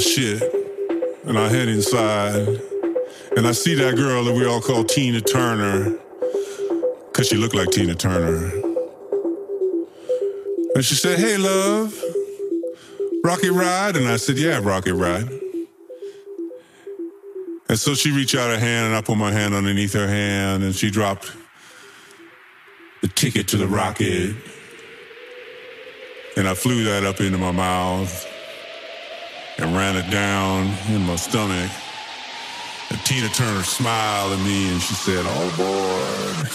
[0.00, 0.42] shit,
[1.24, 2.60] and I head inside,
[3.36, 5.98] and I see that girl that we all call Tina Turner,
[7.12, 8.50] cause she looked like Tina Turner.
[10.74, 11.94] And she said, "Hey, love,
[13.24, 15.28] rocket ride," and I said, "Yeah, rocket ride."
[17.68, 20.62] And so she reached out her hand, and I put my hand underneath her hand,
[20.62, 21.30] and she dropped
[23.02, 24.34] the ticket to the rocket.
[26.36, 28.26] And I flew that up into my mouth
[29.60, 31.70] and ran it down in my stomach.
[32.90, 36.50] And Tina Turner smiled at me and she said, oh, All aboard.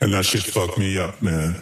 [0.00, 1.54] And that shit fucked me up, man.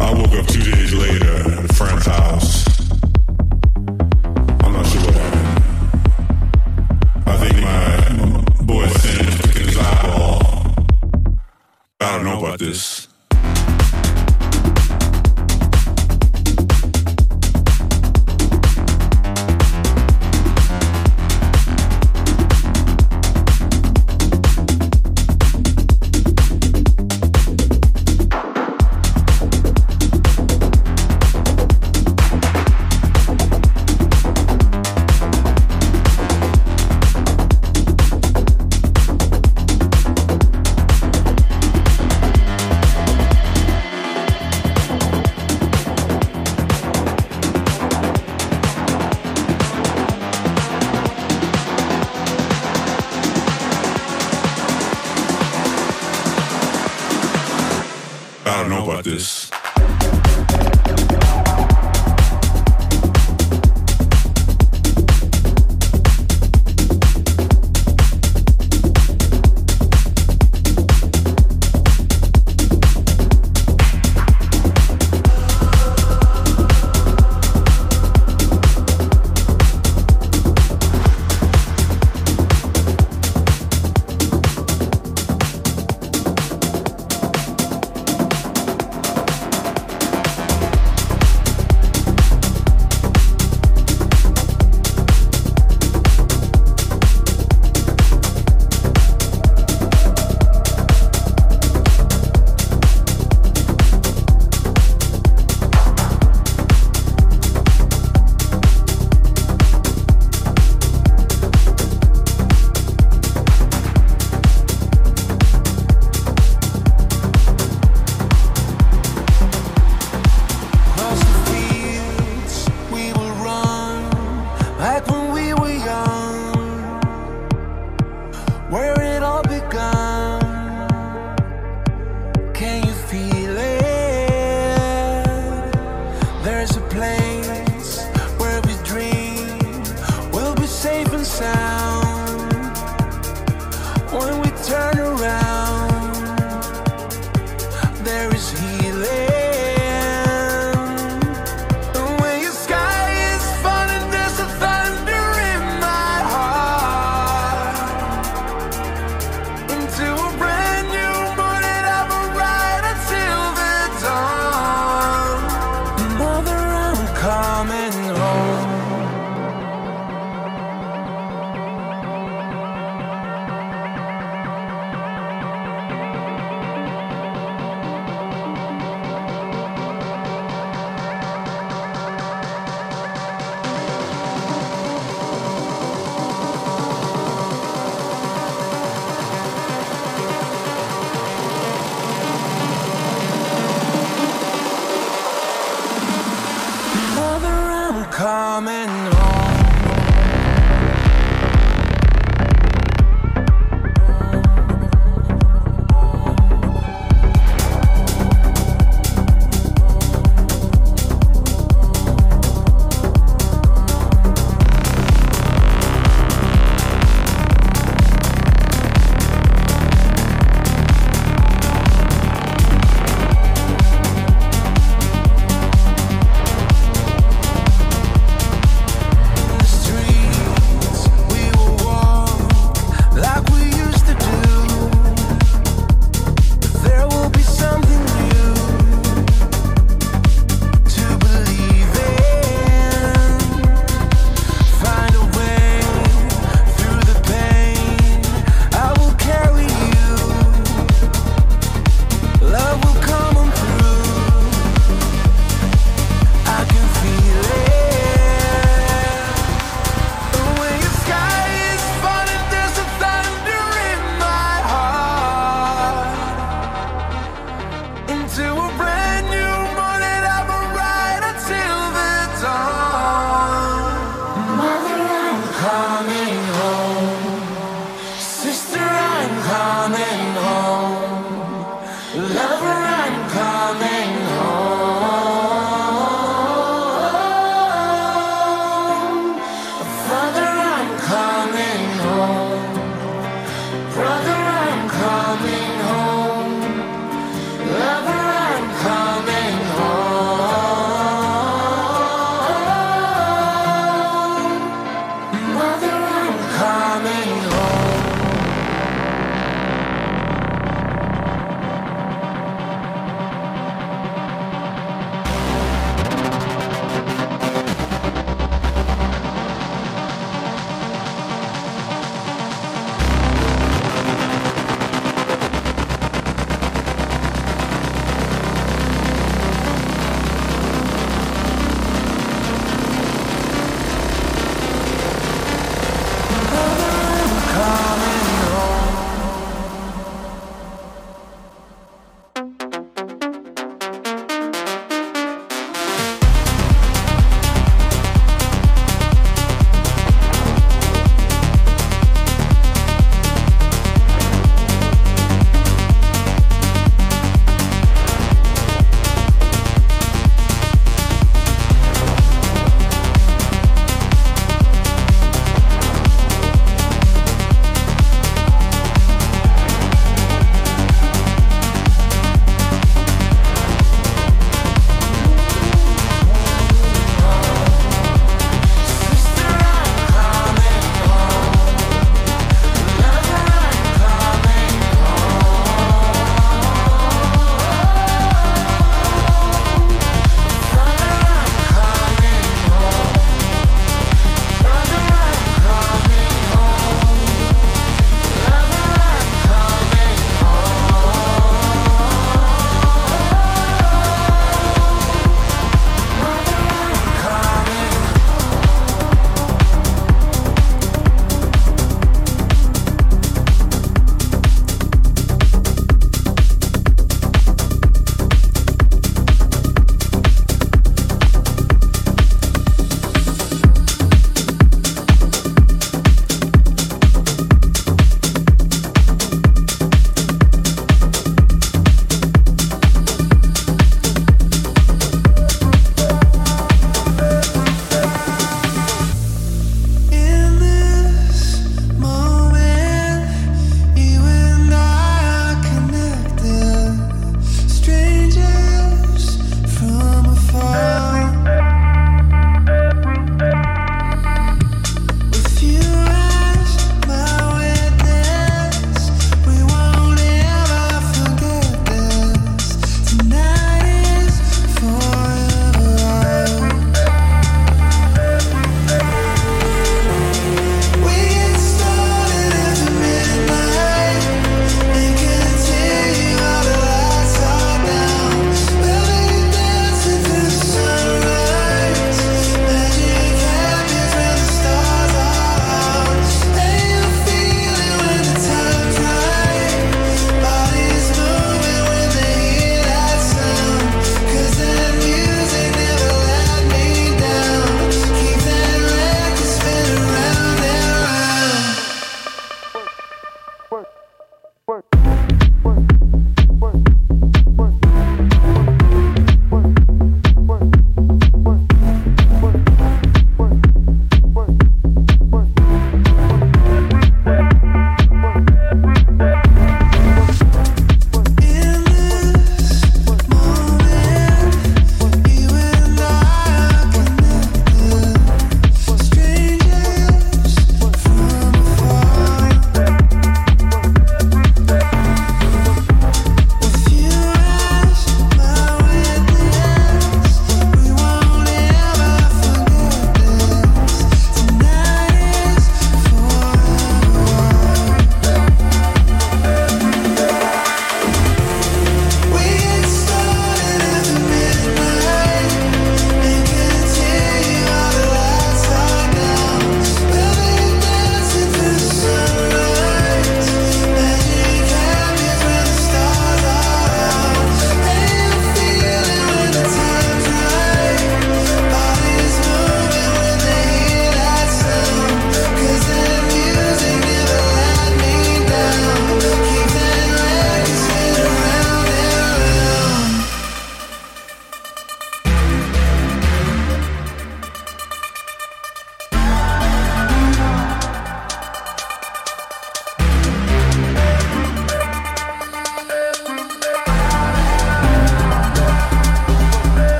[0.00, 2.64] I woke up two days later at a friend's house.
[4.62, 5.64] I'm not sure what happened.
[7.26, 10.40] I think my boy finished picking his eyeball.
[12.00, 13.09] I don't know about this.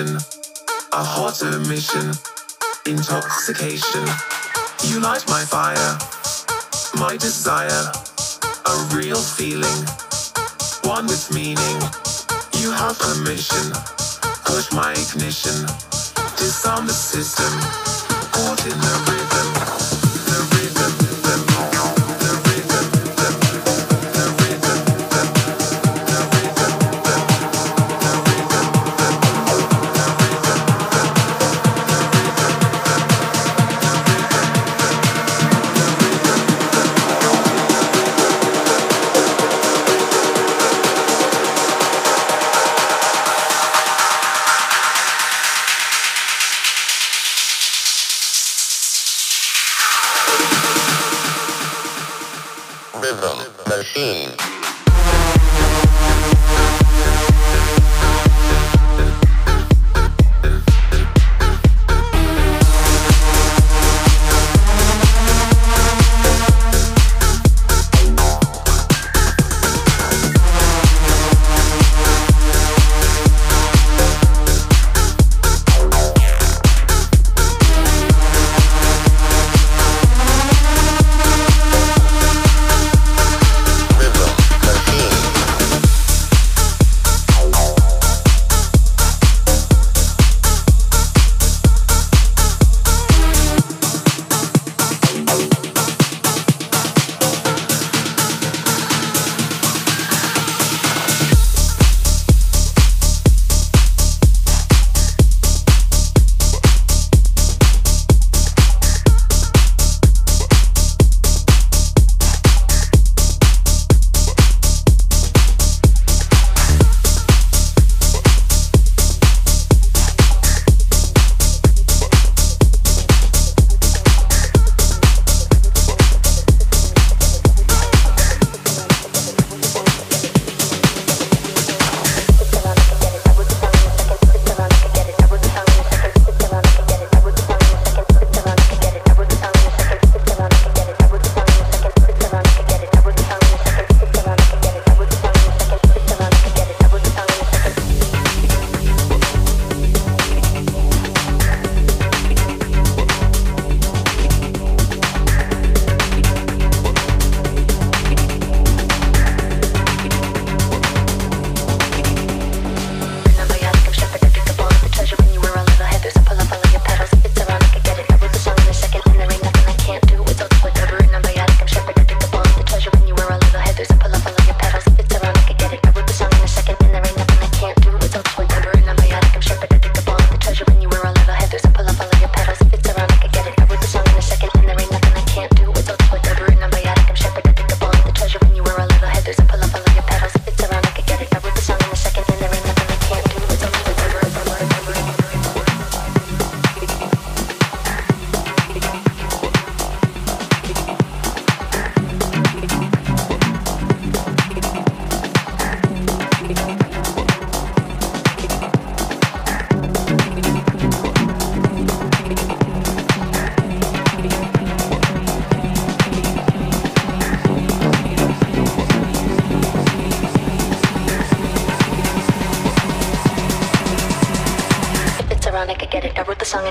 [0.00, 0.16] Ignition,
[0.92, 2.12] a hot emission,
[2.86, 4.04] intoxication.
[4.84, 5.98] You light my fire,
[6.98, 7.92] my desire,
[8.66, 9.84] a real feeling,
[10.84, 11.78] one with meaning.
[12.60, 13.72] You have permission,
[14.44, 15.66] push my ignition,
[16.36, 17.52] disarm the system,
[18.32, 19.29] caught in the rhythm.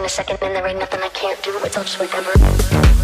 [0.10, 1.58] second and there ain't nothing I can't do.
[1.64, 2.99] It's all just whatever.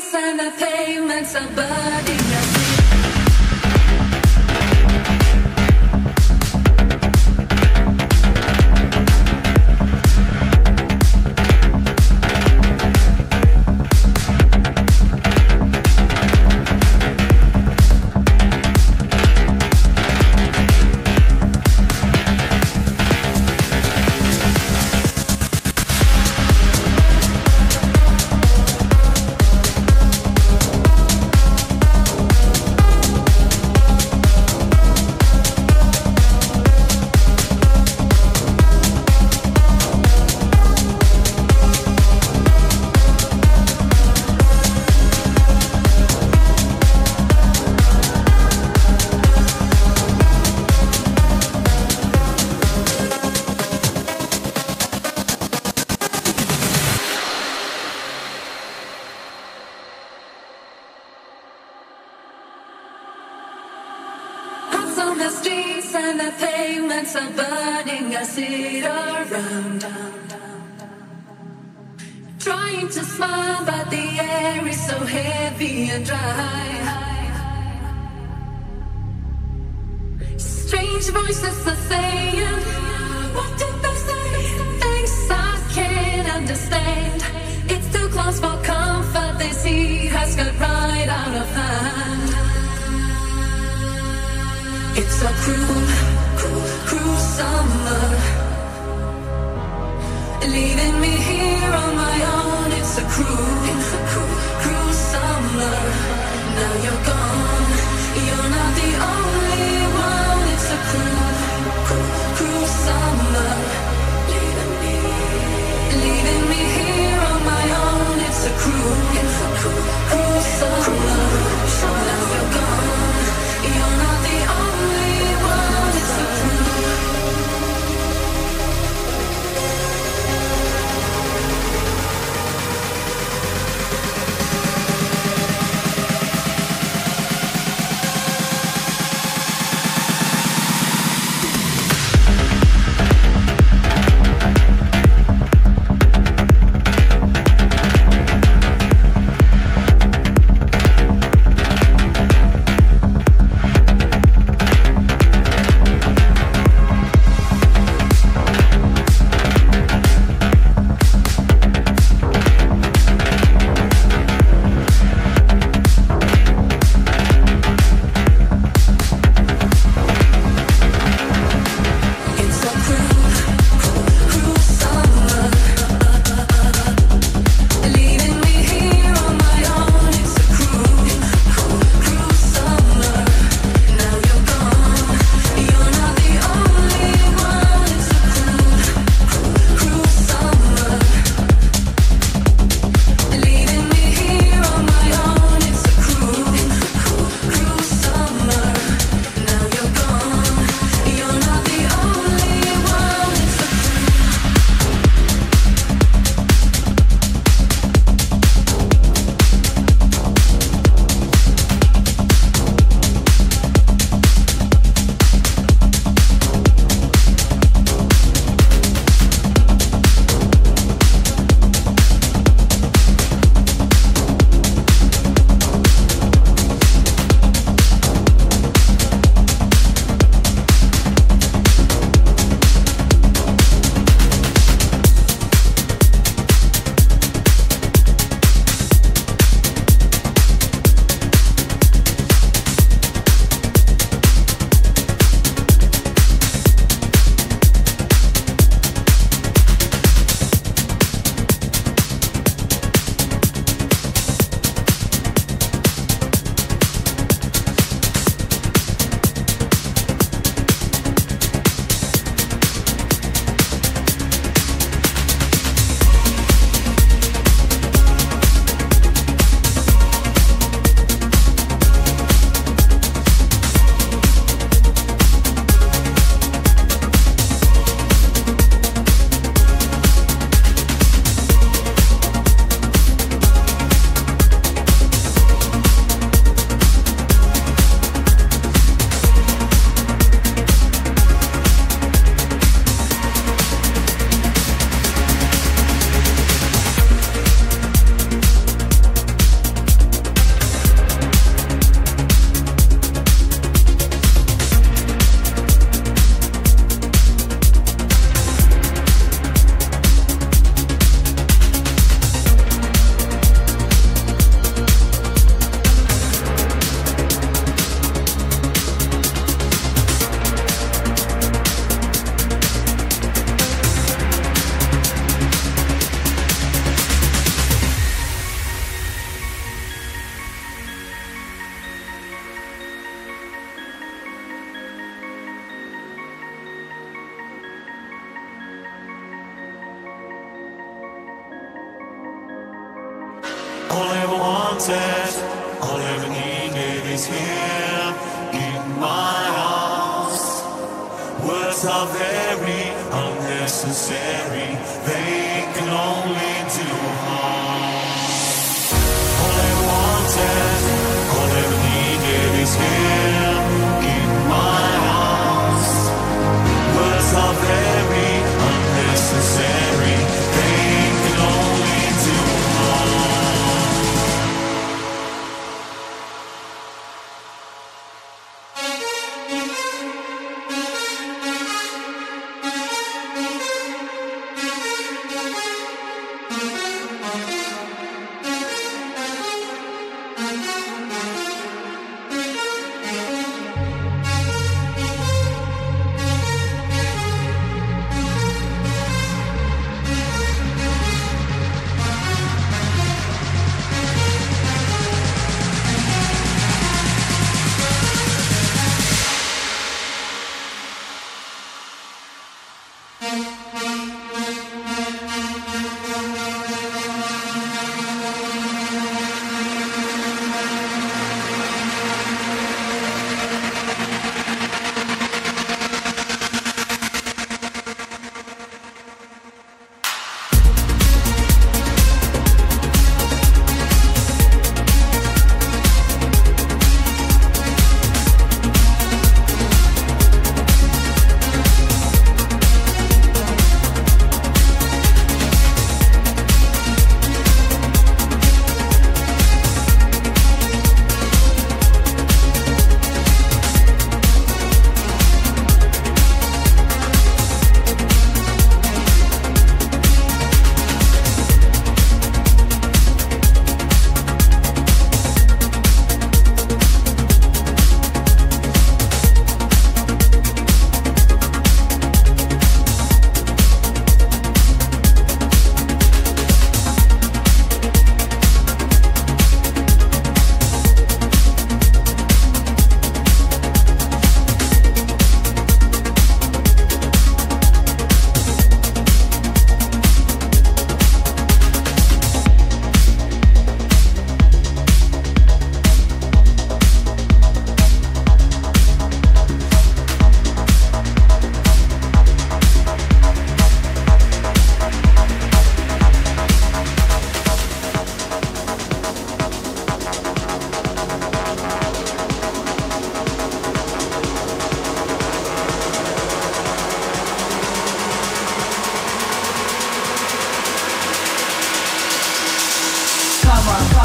[0.00, 2.87] You're not the only one, it's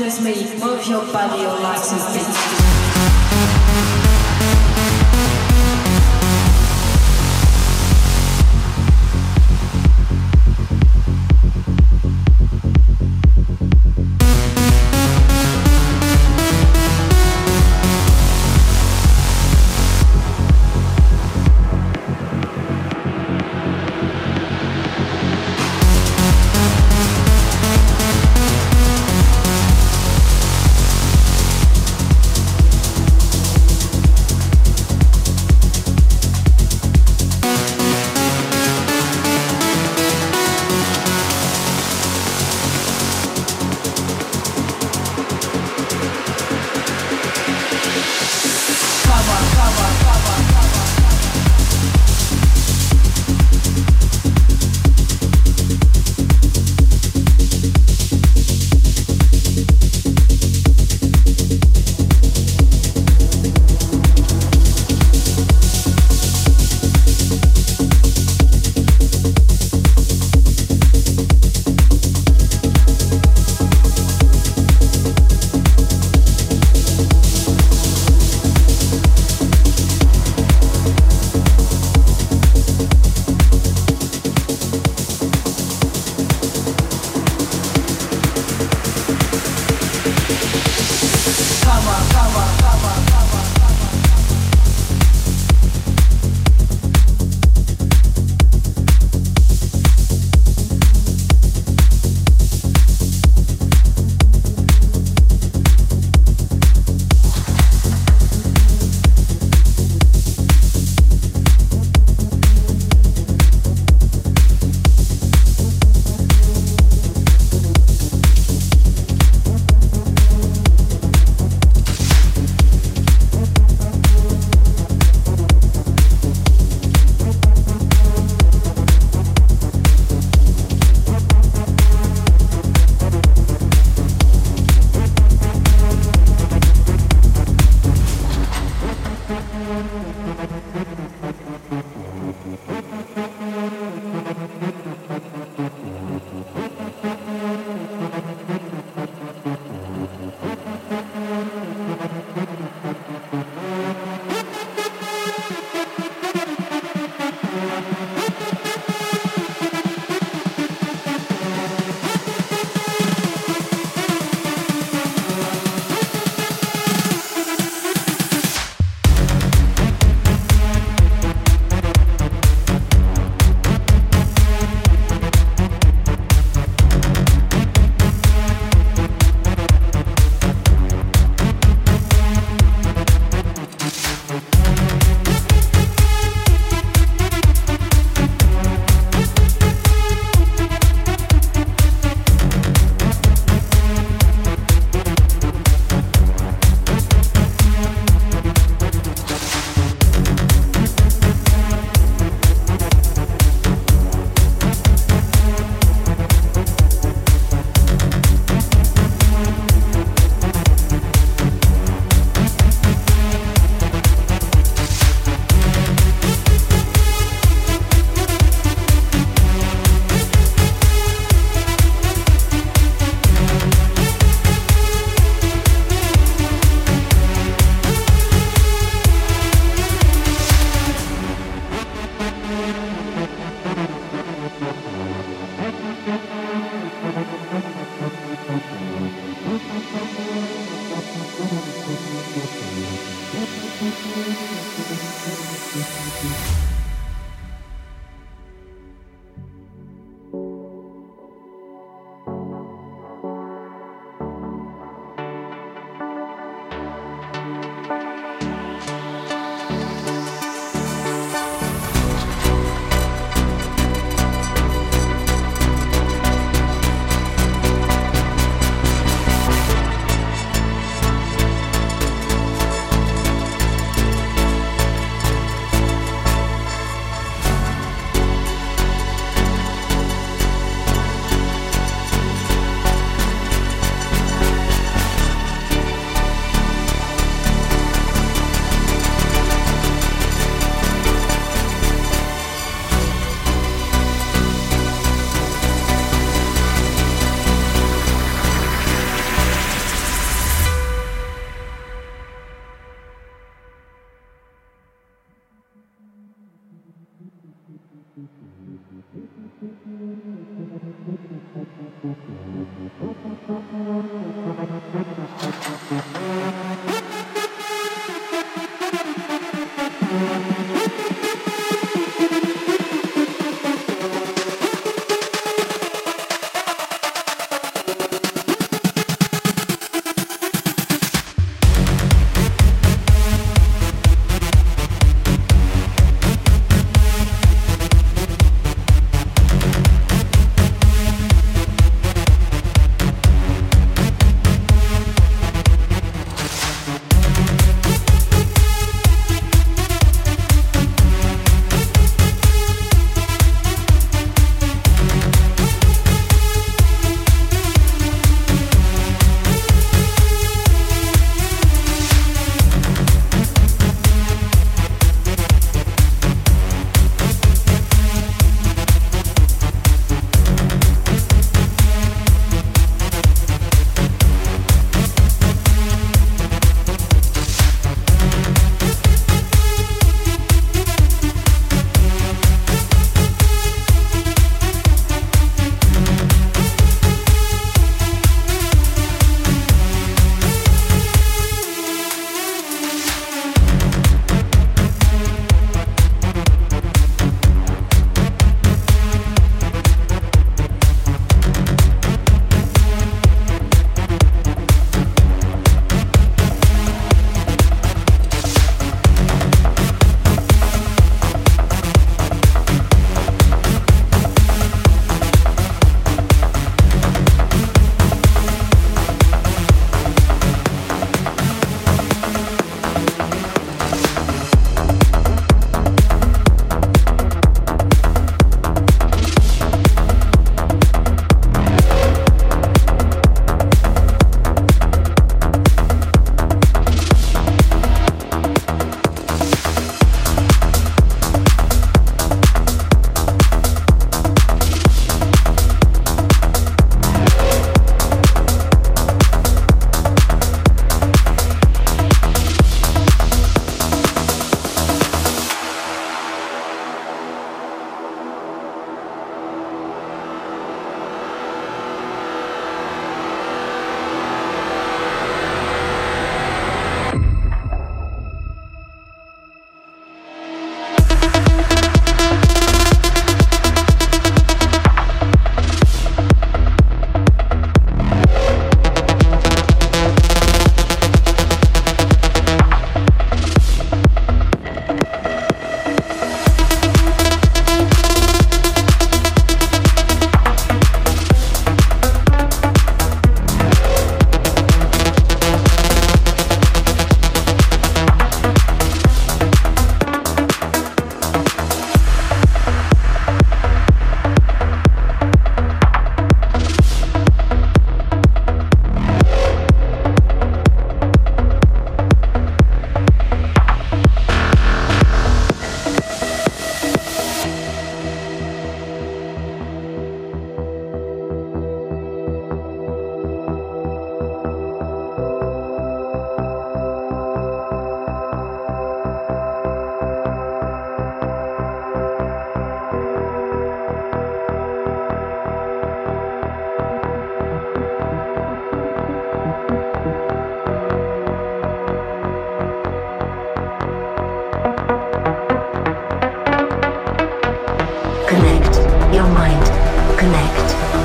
[0.00, 2.59] with me, move your body, your legs and feet.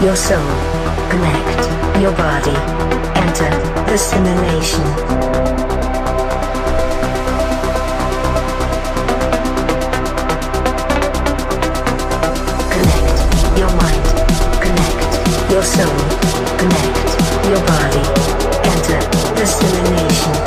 [0.05, 0.37] Your soul.
[1.09, 2.55] Connect your body.
[3.25, 3.49] Enter
[3.89, 4.83] the simulation.
[12.69, 14.05] Connect your mind.
[14.61, 15.97] Connect your soul.
[16.59, 17.07] Connect
[17.49, 18.03] your body.
[18.69, 19.01] Enter
[19.33, 20.44] the simulation.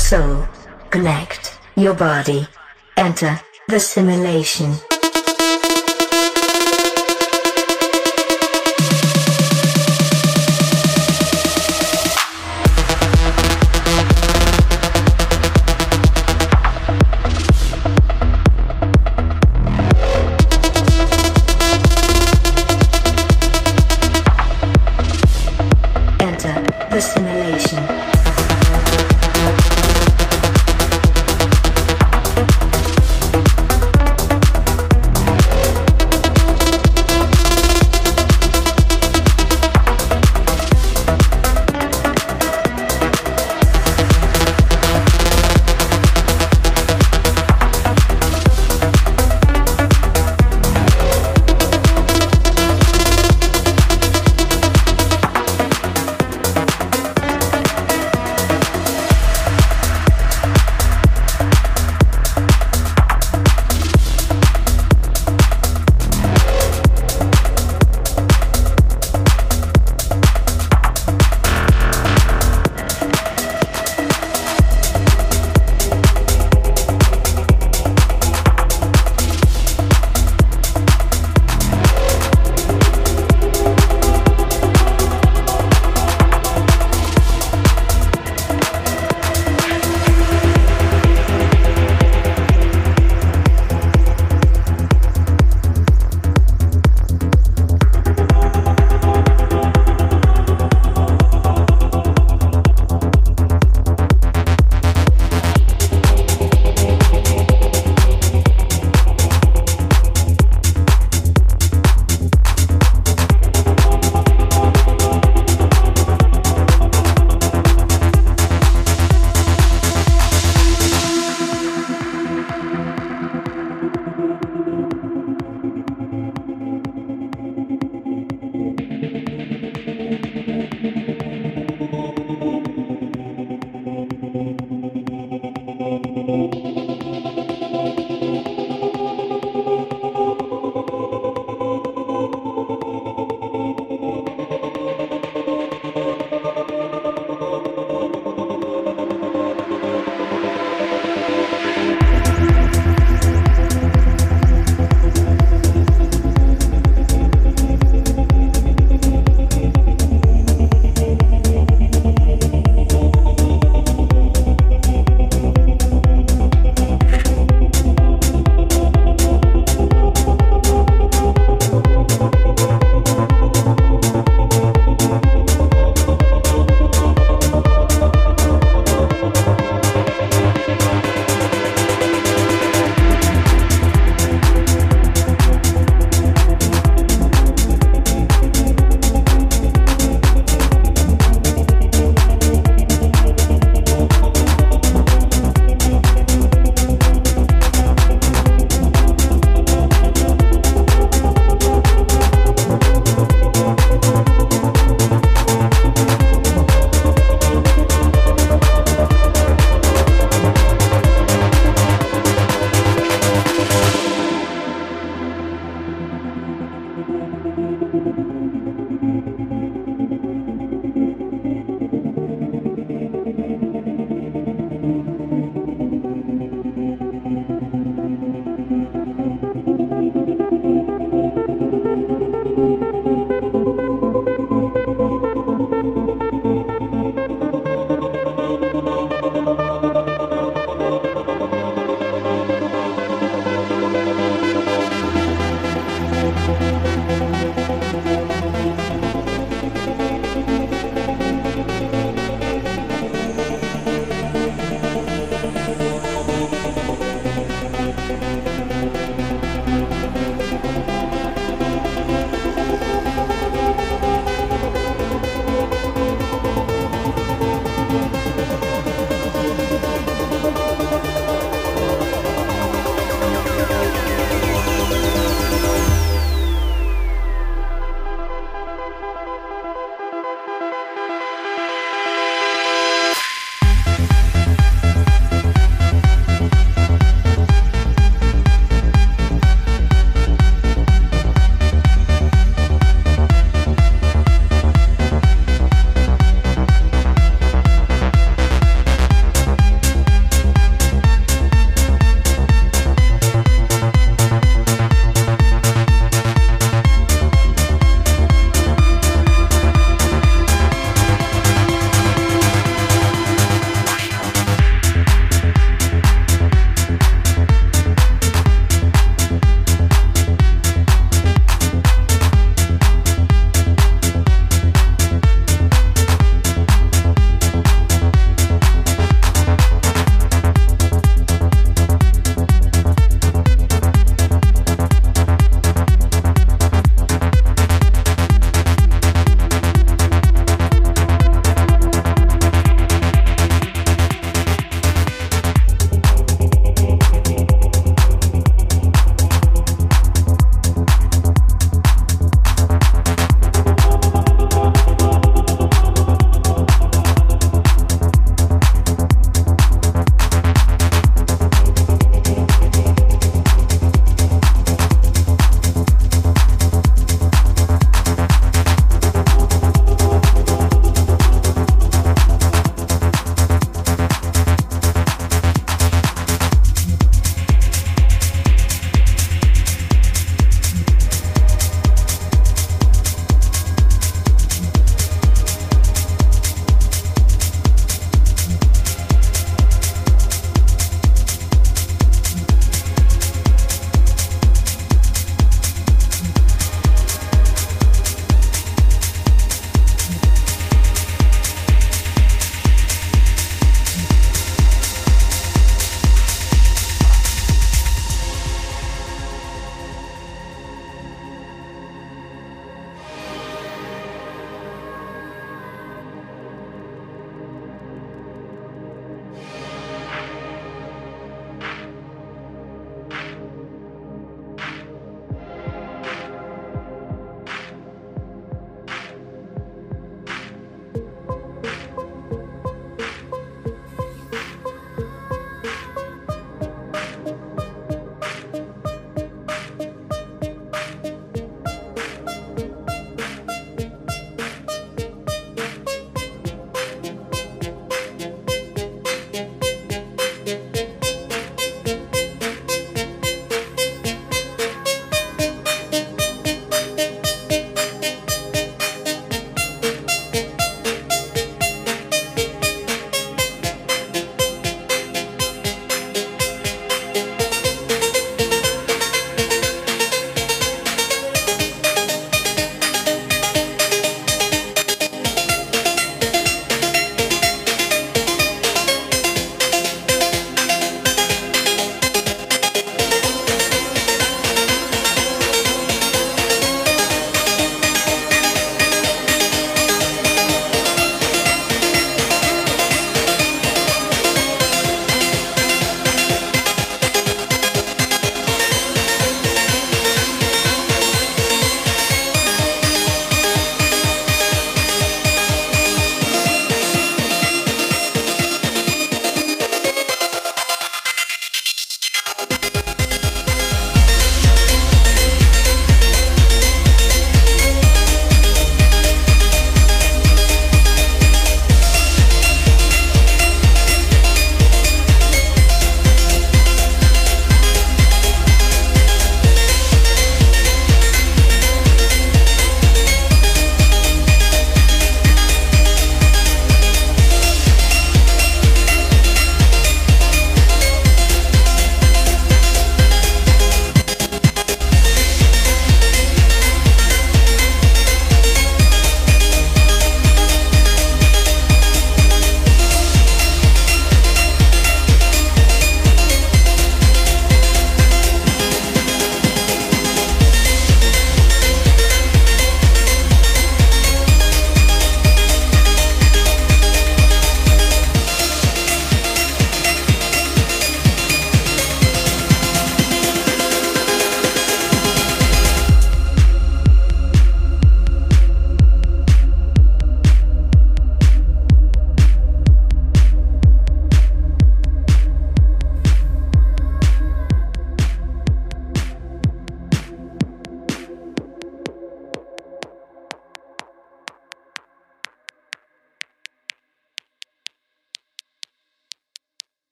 [0.00, 0.48] Soul.
[0.90, 2.48] Connect your body.
[2.96, 4.70] Enter the simulation.
[4.72, 4.89] Enter the simulation.